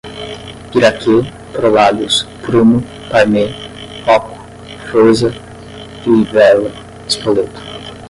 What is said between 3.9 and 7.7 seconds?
Rocco, Forza, Trivella, Spoleto